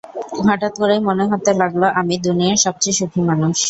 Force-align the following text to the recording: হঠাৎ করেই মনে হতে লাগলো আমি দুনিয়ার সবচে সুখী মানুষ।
হঠাৎ 0.45 0.73
করেই 0.81 1.01
মনে 1.07 1.23
হতে 1.31 1.51
লাগলো 1.61 1.85
আমি 1.99 2.15
দুনিয়ার 2.25 2.57
সবচে 2.65 2.89
সুখী 2.97 3.21
মানুষ। 3.29 3.55